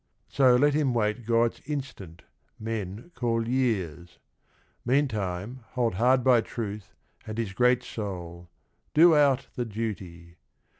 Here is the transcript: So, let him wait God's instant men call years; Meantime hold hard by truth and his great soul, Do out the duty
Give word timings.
So, 0.29 0.55
let 0.55 0.73
him 0.73 0.95
wait 0.95 1.27
God's 1.27 1.61
instant 1.67 2.23
men 2.57 3.11
call 3.13 3.47
years; 3.47 4.17
Meantime 4.83 5.59
hold 5.73 5.93
hard 5.93 6.23
by 6.23 6.41
truth 6.41 6.95
and 7.27 7.37
his 7.37 7.53
great 7.53 7.83
soul, 7.83 8.49
Do 8.95 9.15
out 9.15 9.49
the 9.53 9.65
duty 9.65 10.37